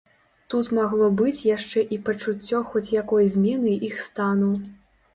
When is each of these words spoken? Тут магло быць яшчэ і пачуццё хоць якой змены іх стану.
Тут 0.53 0.71
магло 0.77 1.09
быць 1.19 1.43
яшчэ 1.57 1.85
і 1.97 2.01
пачуццё 2.09 2.65
хоць 2.73 2.85
якой 3.01 3.31
змены 3.37 3.79
іх 3.93 4.05
стану. 4.11 4.55